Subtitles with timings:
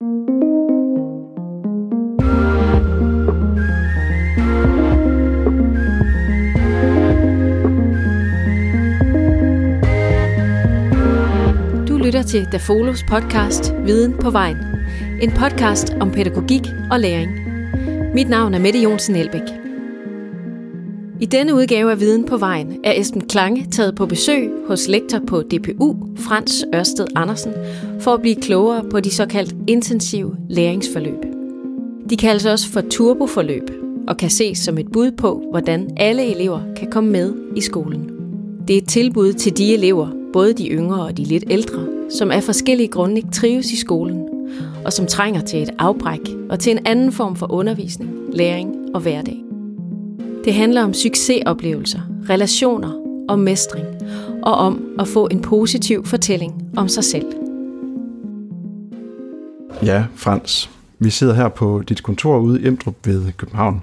[0.00, 0.06] Du
[11.96, 14.56] lytter til Dafolos podcast Viden på vejen.
[15.22, 17.30] En podcast om pædagogik og læring.
[18.14, 19.42] Mit navn er Mette Jonsen Elbæk.
[21.20, 25.20] I denne udgave af Viden på vejen er Esben Klange taget på besøg hos lektor
[25.26, 27.52] på DPU, Frans Ørsted Andersen,
[28.00, 31.24] for at blive klogere på de såkaldt intensive læringsforløb.
[32.10, 33.70] De kaldes også for turboforløb
[34.08, 38.10] og kan ses som et bud på, hvordan alle elever kan komme med i skolen.
[38.68, 42.30] Det er et tilbud til de elever, både de yngre og de lidt ældre, som
[42.30, 44.28] af forskellige grunde ikke trives i skolen,
[44.84, 49.00] og som trænger til et afbræk og til en anden form for undervisning, læring og
[49.00, 49.36] hverdag.
[50.44, 52.92] Det handler om succesoplevelser, relationer
[53.28, 53.86] og mestring,
[54.42, 57.26] og om at få en positiv fortælling om sig selv.
[59.82, 60.70] Ja, Frans.
[60.98, 63.82] Vi sidder her på dit kontor ude i Emdrup ved København.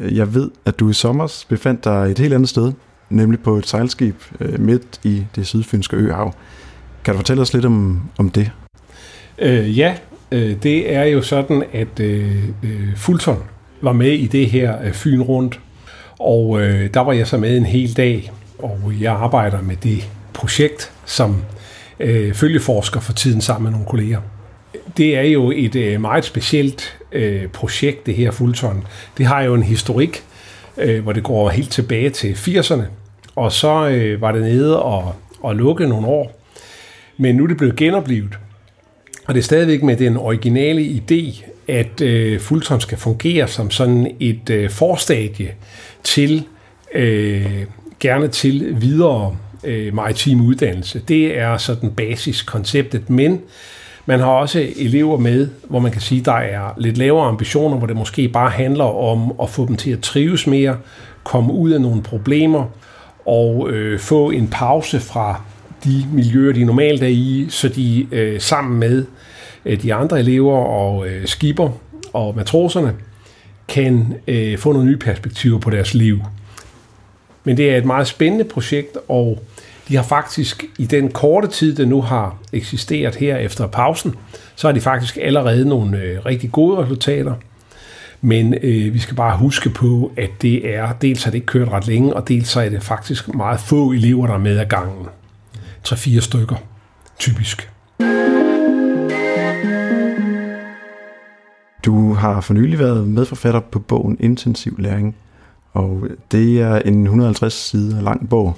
[0.00, 2.72] Jeg ved, at du i sommer befandt dig et helt andet sted,
[3.10, 6.34] nemlig på et sejlskib øh, midt i det sydfynske øhav.
[7.04, 8.50] Kan du fortælle os lidt om, om det?
[9.38, 9.94] Øh, ja,
[10.32, 13.38] øh, det er jo sådan, at øh, øh, Fulton
[13.80, 15.60] var med i det her øh, Fyn rundt,
[16.18, 20.08] og øh, der var jeg så med en hel dag, og jeg arbejder med det
[20.32, 21.44] projekt som
[22.00, 24.20] øh, følgeforsker for tiden sammen med nogle kolleger.
[24.96, 28.84] Det er jo et øh, meget specielt øh, projekt, det her Fulton.
[29.18, 30.24] Det har jo en historik,
[30.76, 32.82] øh, hvor det går helt tilbage til 80'erne,
[33.36, 36.40] og så øh, var det nede og, og lukke nogle år.
[37.16, 38.38] Men nu er det blevet genoplevet,
[39.26, 44.16] og det er stadigvæk med den originale idé, at øh, Fulton skal fungere som sådan
[44.20, 45.54] et øh, forstadie
[46.04, 46.44] til,
[46.94, 47.64] øh,
[48.00, 51.02] gerne til videre øh, maritim uddannelse.
[51.08, 53.40] Det er sådan basiskonceptet, men
[54.06, 57.86] man har også elever med, hvor man kan sige, der er lidt lavere ambitioner, hvor
[57.86, 60.76] det måske bare handler om at få dem til at trives mere,
[61.24, 62.64] komme ud af nogle problemer
[63.26, 65.42] og øh, få en pause fra
[65.84, 69.04] de miljøer, de normalt er i, så de øh, sammen med
[69.64, 71.70] øh, de andre elever og øh, skipper
[72.12, 72.94] og matroserne
[73.68, 76.20] kan øh, få nogle nye perspektiver på deres liv.
[77.48, 79.42] Men det er et meget spændende projekt, og
[79.88, 84.14] de har faktisk i den korte tid, det nu har eksisteret her efter pausen,
[84.56, 87.34] så har de faktisk allerede nogle øh, rigtig gode resultater.
[88.20, 91.68] Men øh, vi skal bare huske på, at det er, dels har det ikke kørt
[91.68, 94.66] ret længe, og dels så er det faktisk meget få elever, der er med ad
[94.66, 95.06] gangen.
[95.88, 96.56] 3-4 stykker,
[97.18, 97.70] typisk.
[101.84, 105.16] Du har for nylig været medforfatter på bogen Intensiv Læring,
[105.72, 108.56] og det er en 150 sider lang bog,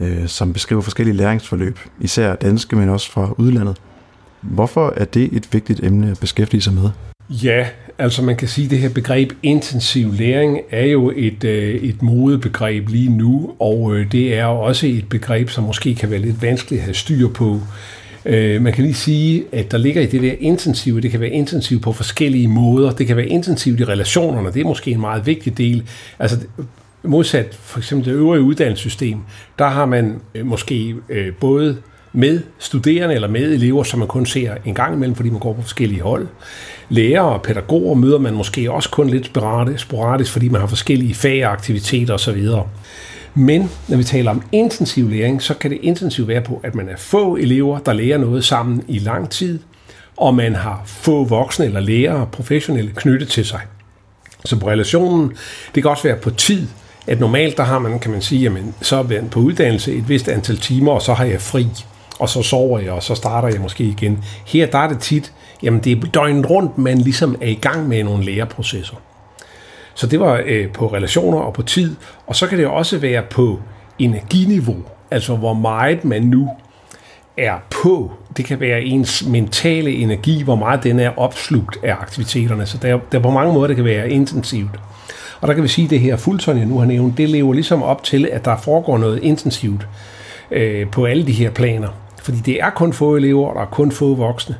[0.00, 3.76] øh, som beskriver forskellige læringsforløb, især danske, men også fra udlandet.
[4.40, 6.90] Hvorfor er det et vigtigt emne at beskæftige sig med?
[7.30, 7.66] Ja,
[7.98, 12.02] altså man kan sige, at det her begreb intensiv læring er jo et, øh, et
[12.02, 16.42] modebegreb lige nu, og øh, det er også et begreb, som måske kan være lidt
[16.42, 17.60] vanskeligt at have styr på.
[18.26, 21.30] Øh, man kan lige sige, at der ligger i det der intensive, det kan være
[21.30, 22.90] intensivt på forskellige måder.
[22.92, 25.82] Det kan være intensivt i relationerne, det er måske en meget vigtig del.
[26.18, 26.38] Altså
[27.02, 29.18] modsat for eksempel det øvrige uddannelsessystem,
[29.58, 31.76] der har man øh, måske øh, både
[32.12, 35.52] med studerende eller med elever, som man kun ser en gang imellem, fordi man går
[35.52, 36.26] på forskellige hold.
[36.88, 39.26] Lærere og pædagoger møder man måske også kun lidt
[39.76, 42.46] sporadisk, fordi man har forskellige fag og aktiviteter osv.
[43.38, 46.88] Men når vi taler om intensiv læring, så kan det intensivt være på, at man
[46.88, 49.58] er få elever, der lærer noget sammen i lang tid,
[50.16, 53.60] og man har få voksne eller lærere, professionelle knyttet til sig.
[54.44, 55.32] Så på relationen,
[55.74, 56.68] det kan også være på tid,
[57.06, 60.08] at normalt der har man, kan man sige, jamen, så er man på uddannelse et
[60.08, 61.66] vist antal timer, og så har jeg fri,
[62.18, 64.24] og så sover jeg, og så starter jeg måske igen.
[64.46, 65.32] Her der er det tit,
[65.62, 68.96] jamen det er døgnet rundt, man ligesom er i gang med nogle læreprocesser.
[69.96, 71.96] Så det var øh, på relationer og på tid,
[72.26, 73.60] og så kan det også være på
[73.98, 74.76] energiniveau,
[75.10, 76.50] altså hvor meget man nu
[77.36, 78.12] er på.
[78.36, 82.66] Det kan være ens mentale energi, hvor meget den er opslugt af aktiviteterne.
[82.66, 84.80] Så der, der på mange måder, det kan være intensivt.
[85.40, 87.52] Og der kan vi sige, at det her fuldtøj, jeg nu har nævnt, det lever
[87.52, 89.88] ligesom op til, at der foregår noget intensivt
[90.50, 91.88] øh, på alle de her planer.
[92.22, 94.56] Fordi det er kun få elever, og der er kun få voksne.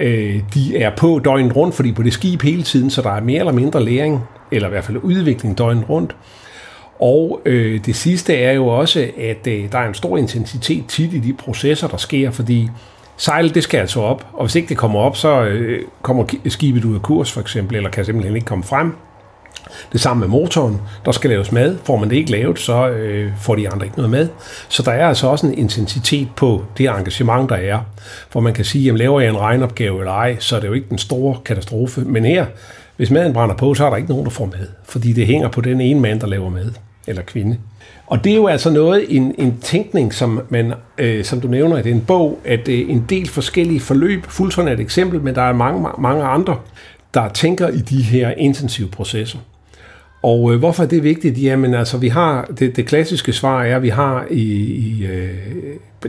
[0.00, 3.20] Øh, de er på døgnet rundt, fordi på det skib hele tiden, så der er
[3.20, 4.20] mere eller mindre læring,
[4.52, 6.16] eller i hvert fald udvikling døgnet rundt.
[7.00, 11.12] Og øh, det sidste er jo også, at øh, der er en stor intensitet tit
[11.12, 12.68] i de processer, der sker, fordi
[13.16, 16.84] sejl, det skal altså op, og hvis ikke det kommer op, så øh, kommer skibet
[16.84, 18.94] ud af kurs for eksempel, eller kan simpelthen ikke komme frem.
[19.92, 20.80] Det samme med motoren.
[21.04, 21.76] Der skal laves mad.
[21.84, 24.28] Får man det ikke lavet, så øh, får de andre ikke noget mad.
[24.68, 27.80] Så der er altså også en intensitet på det engagement, der er.
[28.30, 30.72] For man kan sige, at laver jeg en regnopgave eller ej, så er det jo
[30.72, 32.00] ikke den store katastrofe.
[32.00, 32.46] Men her,
[32.96, 34.66] hvis maden brænder på, så er der ikke nogen, der får mad.
[34.84, 36.70] Fordi det hænger på den ene mand, der laver mad.
[37.06, 37.58] Eller kvinde.
[38.06, 41.78] Og det er jo altså noget, en, en tænkning, som, man, øh, som du nævner
[41.78, 45.42] i den bog, at øh, en del forskellige forløb, Fulton er et eksempel, men der
[45.42, 46.56] er mange, mange andre,
[47.14, 49.38] der tænker i de her intensive processer.
[50.22, 51.42] Og øh, hvorfor er det vigtigt?
[51.42, 55.30] Jamen altså, vi har, det, det klassiske svar er, at vi har i, i øh,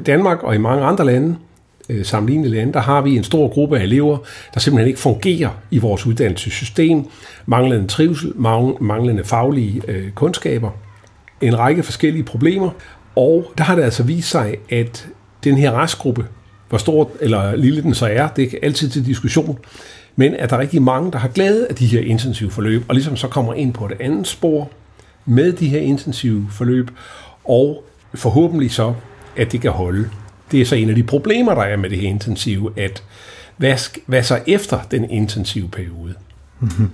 [0.05, 1.35] Danmark og i mange andre lande,
[1.89, 4.17] øh, sammenlignende lande, der har vi en stor gruppe af elever,
[4.53, 7.05] der simpelthen ikke fungerer i vores uddannelsessystem.
[7.45, 8.33] Manglende trivsel,
[8.81, 10.69] manglende faglige øh, kundskaber,
[11.41, 12.69] en række forskellige problemer.
[13.15, 15.07] Og der har det altså vist sig, at
[15.43, 16.25] den her restgruppe,
[16.69, 19.59] hvor stor eller lille den så er, det er altid til diskussion,
[20.15, 22.95] men at der er rigtig mange, der har glæde af de her intensive forløb, og
[22.95, 24.69] ligesom så kommer ind på et andet spor
[25.25, 26.91] med de her intensive forløb,
[27.43, 27.83] og
[28.15, 28.93] forhåbentlig så,
[29.37, 30.09] at det kan holde.
[30.51, 33.03] Det er så en af de problemer, der er med det her intensive, at
[33.57, 36.13] hvad, hvad så efter den intensive periode?
[36.59, 36.89] Mm-hmm.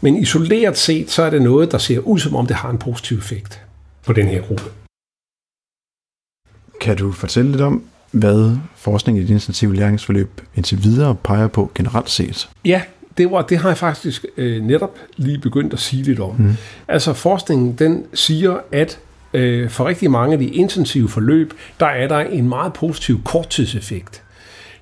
[0.00, 2.78] Men isoleret set, så er det noget, der ser ud som om, det har en
[2.78, 3.62] positiv effekt
[4.06, 4.64] på den her gruppe.
[6.80, 11.70] Kan du fortælle lidt om, hvad forskning i det intensive læringsforløb indtil videre peger på
[11.74, 12.48] generelt set?
[12.64, 12.82] Ja,
[13.18, 16.36] det, var, det har jeg faktisk øh, netop lige begyndt at sige lidt om.
[16.38, 16.54] Mm.
[16.88, 18.98] Altså forskningen, den siger, at
[19.34, 24.22] øh, for rigtig mange af de intensive forløb, der er der en meget positiv korttidseffekt.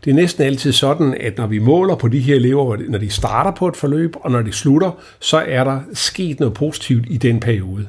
[0.04, 3.10] Det er næsten altid sådan, at når vi måler på de her elever, når de
[3.10, 4.90] starter på et forløb, og når de slutter,
[5.20, 7.88] så er der sket noget positivt i den periode.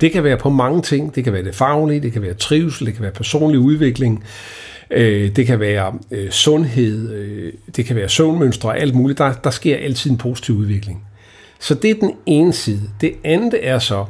[0.00, 1.14] Det kan være på mange ting.
[1.14, 4.24] Det kan være det faglige, det kan være trivsel, det kan være personlig udvikling,
[4.90, 9.18] øh, det kan være øh, sundhed, øh, det kan være søvnmønstre og alt muligt.
[9.18, 11.04] Der, der sker altid en positiv udvikling.
[11.60, 12.90] Så det er den ene side.
[13.00, 14.04] Det andet er så,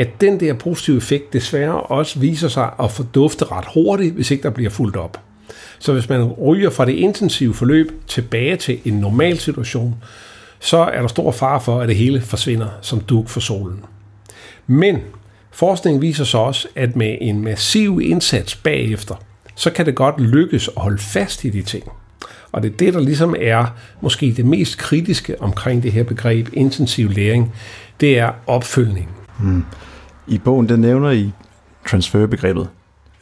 [0.00, 4.42] at den der positive effekt desværre også viser sig at fordufte ret hurtigt, hvis ikke
[4.42, 5.20] der bliver fuldt op.
[5.78, 9.94] Så hvis man ryger fra det intensive forløb tilbage til en normal situation,
[10.60, 13.84] så er der stor fare for, at det hele forsvinder som duk for solen.
[14.66, 14.98] Men
[15.50, 19.14] forskningen viser så også, at med en massiv indsats bagefter,
[19.54, 21.84] så kan det godt lykkes at holde fast i de ting.
[22.52, 23.66] Og det er det, der ligesom er
[24.00, 27.54] måske det mest kritiske omkring det her begreb intensiv læring,
[28.00, 29.08] det er opfølgning.
[29.40, 29.64] Mm.
[30.30, 31.30] I bogen, der nævner I
[31.86, 32.68] transferbegrebet.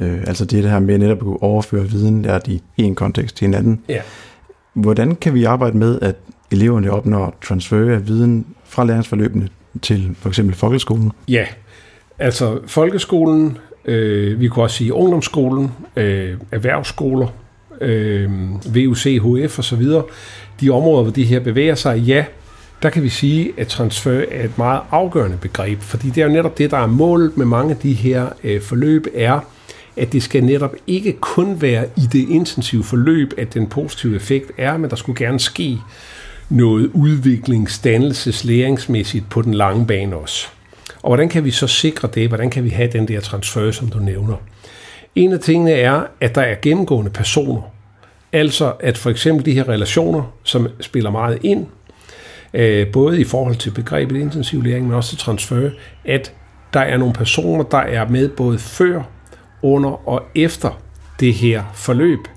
[0.00, 3.36] Øh, altså det, det her med netop at kunne overføre viden lært i en kontekst
[3.36, 3.80] til en anden.
[3.88, 4.00] Ja.
[4.72, 6.16] Hvordan kan vi arbejde med, at
[6.50, 9.48] eleverne opnår transfer af viden fra læringsforløbene
[9.82, 11.12] til for eksempel folkeskolen?
[11.28, 11.46] Ja,
[12.18, 17.28] altså folkeskolen, øh, vi kunne også sige ungdomsskolen, øh, erhvervsskoler,
[17.80, 18.30] øh,
[18.74, 19.82] VUC, HF osv.,
[20.60, 22.24] de områder, hvor de her bevæger sig, ja,
[22.82, 26.32] der kan vi sige, at transfer er et meget afgørende begreb, fordi det er jo
[26.32, 29.40] netop det, der er målet med mange af de her øh, forløb, er,
[29.96, 34.52] at det skal netop ikke kun være i det intensive forløb, at den positive effekt
[34.58, 35.78] er, men der skulle gerne ske
[36.48, 40.46] noget udviklingsdannelses læringsmæssigt på den lange bane også.
[41.02, 42.28] Og hvordan kan vi så sikre det?
[42.28, 44.34] Hvordan kan vi have den der transfer, som du nævner?
[45.14, 47.62] En af tingene er, at der er gennemgående personer.
[48.32, 51.66] Altså at for eksempel de her relationer, som spiller meget ind,
[52.54, 55.70] øh, både i forhold til begrebet intensiv læring, men også til transfer,
[56.04, 56.32] at
[56.72, 59.02] der er nogle personer, der er med både før,
[59.62, 60.80] under og efter
[61.20, 62.28] det her forløb.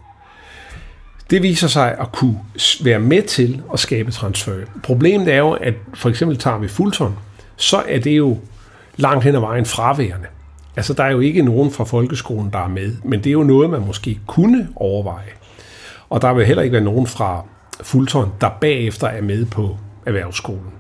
[1.30, 2.40] Det viser sig at kunne
[2.84, 4.56] være med til at skabe transfer.
[4.84, 7.18] Problemet er jo, at for eksempel tager vi Fulton,
[7.56, 8.38] så er det jo
[8.98, 10.28] langt hen ad vejen fraværende.
[10.76, 13.44] Altså, der er jo ikke nogen fra folkeskolen, der er med, men det er jo
[13.44, 15.30] noget, man måske kunne overveje.
[16.10, 17.46] Og der vil heller ikke være nogen fra
[17.82, 20.72] Fulton, der bagefter er med på erhvervsskolen.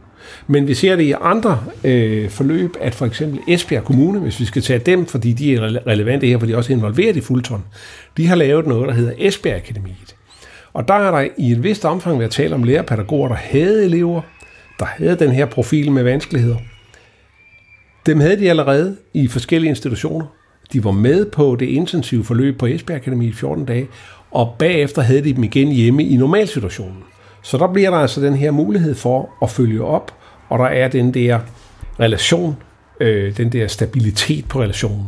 [0.47, 4.45] Men vi ser det i andre øh, forløb, at for eksempel Esbjerg Kommune, hvis vi
[4.45, 7.63] skal tage dem, fordi de er relevante her, fordi de også er involveret i Fulton,
[8.17, 10.15] de har lavet noget, der hedder Esbjerg Akademiet.
[10.73, 14.21] Og der er der i et vist omfang været tale om lærerpædagoger, der havde elever,
[14.79, 16.57] der havde den her profil med vanskeligheder.
[18.05, 20.25] Dem havde de allerede i forskellige institutioner.
[20.73, 23.87] De var med på det intensive forløb på Esbjerg Akademi i 14 dage,
[24.31, 27.03] og bagefter havde de dem igen hjemme i normalsituationen.
[27.41, 30.13] Så der bliver der altså den her mulighed for at følge op,
[30.49, 31.39] og der er den der
[31.99, 32.57] relation,
[32.99, 35.07] øh, den der stabilitet på relationen.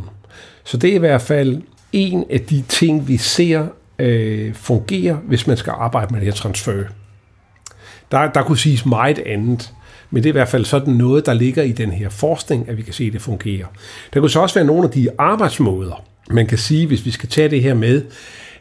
[0.64, 1.62] Så det er i hvert fald
[1.92, 3.66] en af de ting, vi ser
[3.98, 6.84] øh, fungerer, hvis man skal arbejde med det her transfer.
[8.10, 9.72] Der, der kunne siges meget andet,
[10.10, 12.76] men det er i hvert fald sådan noget, der ligger i den her forskning, at
[12.76, 13.66] vi kan se, at det fungerer.
[14.14, 17.28] Der kunne så også være nogle af de arbejdsmåder, man kan sige, hvis vi skal
[17.28, 18.02] tage det her med,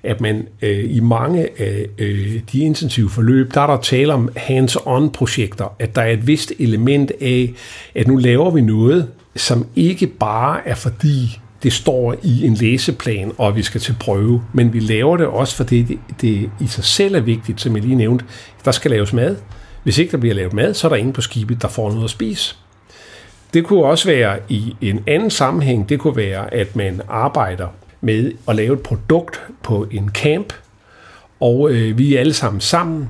[0.04, 4.30] at man øh, i mange af øh, de intensive forløb, der er der tale om
[4.36, 7.54] hands-on-projekter, at der er et vist element af,
[7.96, 13.32] at nu laver vi noget, som ikke bare er fordi det står i en læseplan,
[13.38, 16.84] og vi skal til prøve, men vi laver det også, fordi det, det i sig
[16.84, 18.26] selv er vigtigt, som jeg lige nævnte,
[18.66, 19.36] der skal laves mad.
[19.84, 22.04] Hvis ikke der bliver lavet mad, så er der ingen på skibet, der får noget
[22.04, 22.56] at spise.
[23.54, 27.68] Det kunne også være i en anden sammenhæng, det kunne være, at man arbejder
[28.04, 30.54] med at lave et produkt på en camp,
[31.40, 33.10] og øh, vi er alle sammen sammen,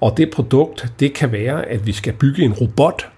[0.00, 3.08] og det produkt, det kan være, at vi skal bygge en robot,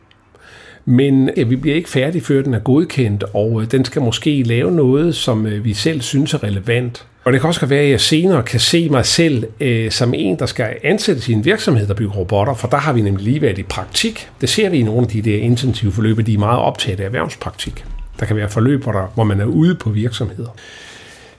[0.84, 4.42] men ja, vi bliver ikke færdige, før den er godkendt, og øh, den skal måske
[4.42, 7.06] lave noget, som øh, vi selv synes er relevant.
[7.24, 10.38] Og det kan også være, at jeg senere kan se mig selv øh, som en,
[10.38, 13.42] der skal ansættes i en virksomhed, der bygger robotter, for der har vi nemlig lige
[13.42, 14.28] været i praktik.
[14.40, 17.04] Det ser vi i nogle af de der intensive forløb, de er meget optaget af
[17.04, 17.84] erhvervspraktik.
[18.20, 20.48] Der kan være forløb, hvor, der, hvor man er ude på virksomheder.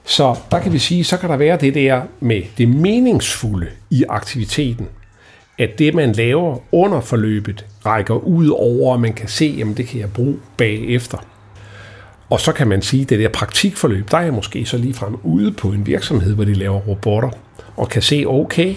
[0.04, 4.04] Så der kan vi sige, så kan der være det der med det meningsfulde i
[4.08, 4.86] aktiviteten.
[5.58, 9.86] At det, man laver under forløbet, rækker ud over, at man kan se, at det
[9.86, 11.18] kan jeg bruge bagefter.
[12.30, 14.94] Og så kan man sige, at det der praktikforløb, der er jeg måske så lige
[14.94, 17.30] frem ude på en virksomhed, hvor de laver robotter,
[17.76, 18.74] og kan se, okay,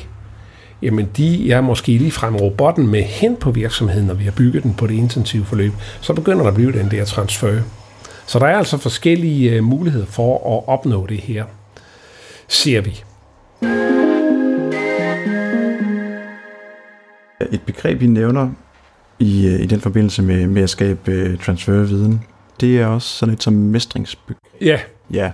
[0.82, 4.64] jamen de er måske lige frem robotten med hen på virksomheden, når vi har bygget
[4.64, 7.62] den på det intensive forløb, så begynder der at blive den der transfer.
[8.28, 11.46] Så der er altså forskellige øh, muligheder for at opnå det her,
[12.48, 13.04] ser vi.
[17.52, 18.50] Et begreb, vi nævner
[19.20, 22.22] i, øh, i den forbindelse med, med at skabe uh, transferviden,
[22.62, 24.38] det er også sådan et som mestringsbegreb.
[24.62, 24.80] Ja.
[25.14, 25.32] Ja.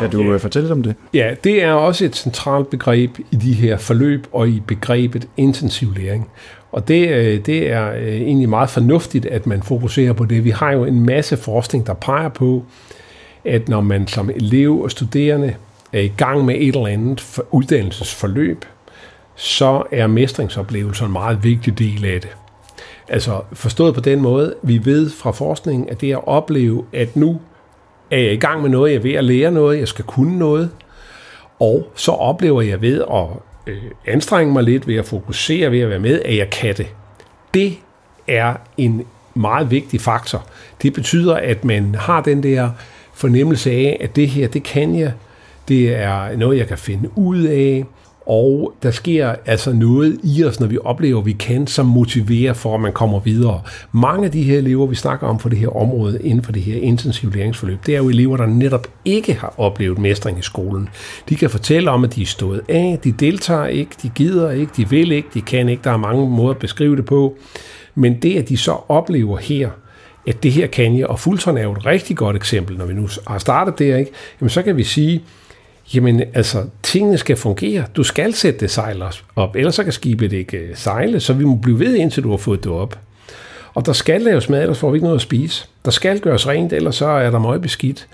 [0.00, 0.40] Kan du yeah.
[0.40, 0.94] fortælle lidt om det?
[1.14, 5.94] Ja, det er også et centralt begreb i de her forløb og i begrebet intensiv
[5.96, 6.28] læring.
[6.72, 10.44] Og det, øh, det er øh, egentlig meget fornuftigt, at man fokuserer på det.
[10.44, 12.64] Vi har jo en masse forskning, der peger på,
[13.44, 15.54] at når man som elev og studerende
[15.92, 18.64] er i gang med et eller andet uddannelsesforløb,
[19.34, 22.30] så er mestringsoplevelser en meget vigtig del af det.
[23.08, 27.40] Altså forstået på den måde, vi ved fra forskningen, at det at opleve, at nu
[28.10, 30.38] er jeg i gang med noget, jeg er ved at lære noget, jeg skal kunne
[30.38, 30.70] noget,
[31.60, 33.26] og så oplever jeg ved at
[33.66, 36.86] øh, anstrenge mig lidt, ved at fokusere, ved at være med, at jeg kan det.
[37.54, 37.76] Det
[38.28, 40.46] er en meget vigtig faktor.
[40.82, 42.70] Det betyder, at man har den der
[43.14, 45.12] fornemmelse af, at det her, det kan jeg,
[45.68, 47.84] det er noget, jeg kan finde ud af,
[48.30, 52.52] og der sker altså noget i os, når vi oplever, at vi kan, som motiverer
[52.52, 53.60] for, at man kommer videre.
[53.92, 56.62] Mange af de her elever, vi snakker om for det her område, inden for det
[56.62, 60.88] her intensive læringsforløb, det er jo elever, der netop ikke har oplevet mestring i skolen.
[61.28, 64.72] De kan fortælle om, at de er stået af, de deltager ikke, de gider ikke,
[64.76, 65.82] de vil ikke, de kan ikke.
[65.84, 67.36] Der er mange måder at beskrive det på.
[67.94, 69.70] Men det, at de så oplever her,
[70.26, 72.94] at det her kan jeg, og Fulton er jo et rigtig godt eksempel, når vi
[72.94, 74.10] nu har startet der, ikke?
[74.40, 75.22] Jamen, så kan vi sige,
[75.94, 77.84] Jamen, altså, tingene skal fungere.
[77.96, 79.02] Du skal sætte det sejl
[79.36, 82.30] op, ellers så kan skibet ikke øh, sejle, så vi må blive ved, indtil du
[82.30, 82.98] har fået det op.
[83.74, 85.68] Og der skal laves mad, ellers får vi ikke noget at spise.
[85.84, 88.08] Der skal gøres rent, ellers så er der meget beskidt.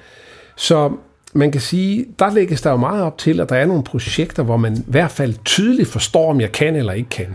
[0.56, 0.92] Så
[1.33, 4.42] man kan sige, der lægges der jo meget op til, at der er nogle projekter,
[4.42, 7.35] hvor man i hvert fald tydeligt forstår, om jeg kan eller ikke kan.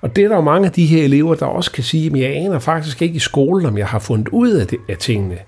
[0.00, 2.18] Og det er der jo mange af de her elever, der også kan sige, at
[2.18, 5.38] jeg aner faktisk ikke i skolen, om jeg har fundet ud af, det, af tingene.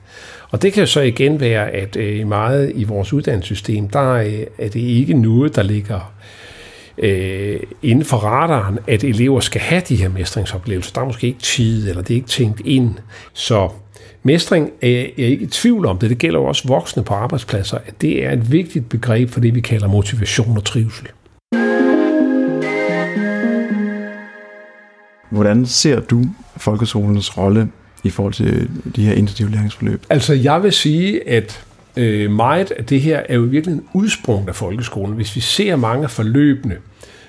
[0.51, 4.47] Og det kan jo så igen være, at øh, meget i vores uddannelsessystem, der øh,
[4.59, 6.13] er det ikke noget, der ligger
[6.99, 10.93] øh, inden for radaren, at elever skal have de her mestringsoplevelser.
[10.95, 12.95] Der er måske ikke tid, eller det er ikke tænkt ind.
[13.33, 13.69] Så
[14.23, 16.11] mestring øh, er jeg ikke i tvivl om det.
[16.11, 19.55] Det gælder jo også voksne på arbejdspladser, at det er et vigtigt begreb for det,
[19.55, 21.09] vi kalder motivation og trivsel.
[25.31, 26.25] Hvordan ser du
[26.57, 27.69] folkeskolens rolle
[28.05, 30.03] i forhold til de her intensive læringsforløb?
[30.11, 31.65] Altså, jeg vil sige, at
[31.97, 35.15] øh, meget af det her er jo virkelig en udsprung af folkeskolen.
[35.15, 36.77] Hvis vi ser mange forløbene,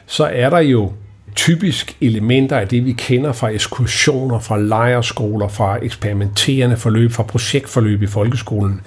[0.05, 0.91] så er der jo
[1.35, 8.01] typisk elementer af det, vi kender fra ekskursioner, fra lejerskoler, fra eksperimenterende forløb, fra projektforløb
[8.01, 8.81] i folkeskolen,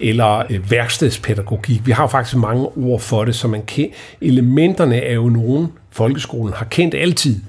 [0.00, 1.86] eller øh, værkstedspædagogik.
[1.86, 3.88] Vi har faktisk mange ord for det, så man kan,
[4.20, 7.40] elementerne er jo nogen, folkeskolen har kendt altid.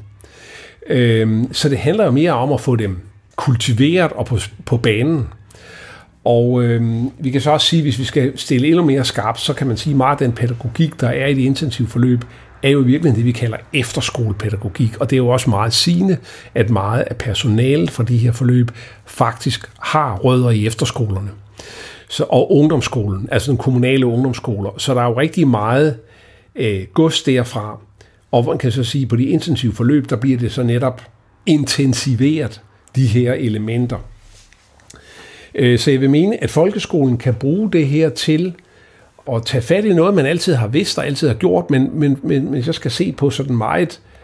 [0.89, 3.04] Øhm, så det handler jo mere om at få dem
[3.35, 5.27] kultiveret og på, på banen.
[6.25, 9.53] Og øh, vi kan så også sige, hvis vi skal stille endnu mere skarpt, så
[9.53, 12.23] kan man sige, at meget af den pædagogik, der er i det intensive forløb,
[12.63, 14.97] er jo i virkeligheden det, vi kalder efterskolepædagogik.
[14.99, 16.17] Og det er jo også meget sigende,
[16.55, 18.71] at meget af personalet fra de her forløb
[19.05, 21.29] faktisk har rødder i efterskolerne.
[22.09, 24.69] Så, og ungdomsskolen, altså den kommunale ungdomsskoler.
[24.77, 25.97] Så der er jo rigtig meget
[26.55, 27.79] øh, gods derfra.
[28.31, 31.01] Og man kan så sige, at på de intensive forløb, der bliver det så netop
[31.45, 32.61] intensiveret
[32.95, 33.97] de her elementer.
[35.55, 38.53] Øh, så jeg vil mene, at folkeskolen kan bruge det her til
[39.31, 42.19] at tage fat i noget, man altid har vidst og altid har gjort, men, men,
[42.23, 44.14] men jeg skal se på sådan meget øh,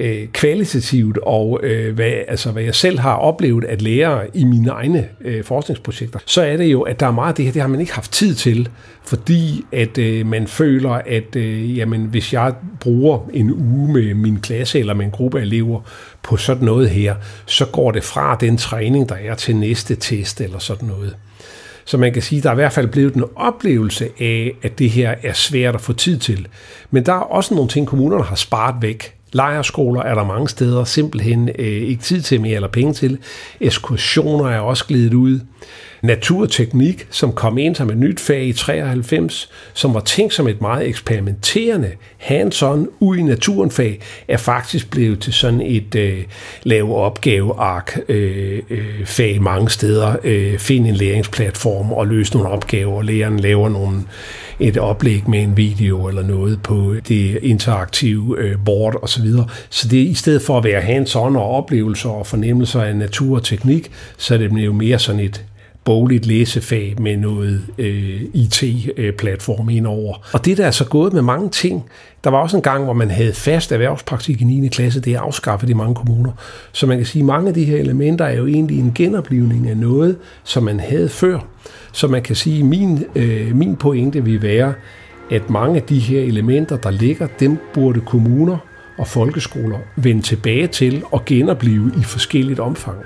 [0.00, 4.70] Øh, kvalitativt, og øh, hvad, altså, hvad jeg selv har oplevet at lære i mine
[4.70, 7.62] egne øh, forskningsprojekter, så er det jo, at der er meget af det her, det
[7.62, 8.68] har man ikke haft tid til,
[9.04, 14.40] fordi at øh, man føler, at øh, jamen, hvis jeg bruger en uge med min
[14.40, 15.80] klasse eller med en gruppe af elever
[16.22, 17.14] på sådan noget her,
[17.46, 21.16] så går det fra den træning, der er til næste test eller sådan noget.
[21.84, 24.78] Så man kan sige, at der er i hvert fald blevet en oplevelse af, at
[24.78, 26.46] det her er svært at få tid til.
[26.90, 29.17] Men der er også nogle ting, kommunerne har sparet væk.
[29.32, 33.18] Lejerskoler er der mange steder simpelthen øh, ikke tid til mere eller penge til.
[33.60, 35.40] Ekskursioner er også glidet ud.
[36.02, 40.60] Naturteknik, som kom ind som et nyt fag i 93, som var tænkt som et
[40.60, 46.24] meget eksperimenterende hands-on ud i naturen fag, er faktisk blevet til sådan et øh,
[46.62, 50.16] lave opgaveark øh, øh, fag mange steder.
[50.24, 53.02] Øh, find en læringsplatform og løse nogle opgaver.
[53.02, 54.02] Læreren laver nogle
[54.60, 59.17] et oplæg med en video eller noget på det interaktive øh, board osv.
[59.18, 59.46] Så, videre.
[59.70, 63.36] så det er i stedet for at være hands-on og oplevelser og fornemmelser af natur
[63.36, 65.44] og teknik, så er det jo mere sådan et
[65.84, 70.28] bogligt læsefag med noget øh, IT-platform øh, indover.
[70.32, 71.84] Og det der er så gået med mange ting.
[72.24, 74.68] Der var også en gang, hvor man havde fast erhvervspraktik i 9.
[74.68, 75.00] klasse.
[75.00, 76.32] Det er afskaffet i mange kommuner.
[76.72, 79.68] Så man kan sige, at mange af de her elementer er jo egentlig en genoplivning
[79.68, 81.38] af noget, som man havde før.
[81.92, 84.74] Så man kan sige, at min, øh, min pointe vil være,
[85.30, 88.58] at mange af de her elementer, der ligger, dem burde kommuner
[88.98, 92.98] og folkeskoler vende tilbage til og genopleve i forskelligt omfang.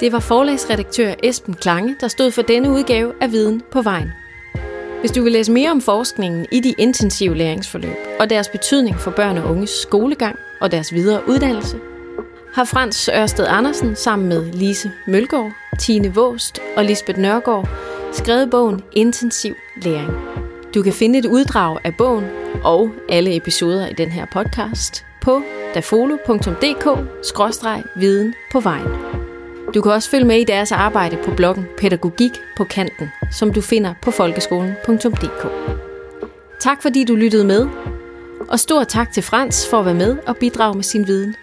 [0.00, 4.12] Det var forlagsredaktør Esben Klange, der stod for denne udgave af Viden på vejen.
[5.00, 9.10] Hvis du vil læse mere om forskningen i de intensive læringsforløb og deres betydning for
[9.10, 11.76] børn og unges skolegang og deres videre uddannelse,
[12.54, 17.68] har Frans Ørsted Andersen sammen med Lise Mølgaard, Tine Våst og Lisbeth Nørgaard
[18.12, 20.12] skrevet bogen Intensiv Læring.
[20.74, 22.24] Du kan finde et uddrag af bogen
[22.64, 25.42] og alle episoder i den her podcast på
[25.74, 28.88] dafolo.dk-viden på vejen.
[29.74, 33.60] Du kan også følge med i deres arbejde på bloggen Pædagogik på kanten, som du
[33.60, 35.46] finder på folkeskolen.dk.
[36.60, 37.68] Tak fordi du lyttede med,
[38.48, 41.34] og stor tak til Frans for at være med og bidrage med sin viden.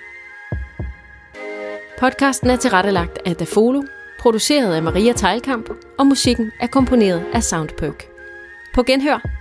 [1.99, 3.84] Podcasten er tilrettelagt af Dafolo,
[4.19, 8.03] produceret af Maria Teilkamp, og musikken er komponeret af Soundperk.
[8.73, 9.37] På genhør